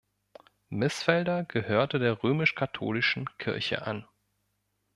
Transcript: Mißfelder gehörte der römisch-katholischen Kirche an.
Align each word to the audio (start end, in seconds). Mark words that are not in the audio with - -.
Mißfelder 0.69 1.43
gehörte 1.43 1.99
der 1.99 2.23
römisch-katholischen 2.23 3.29
Kirche 3.37 3.83
an. 3.85 4.07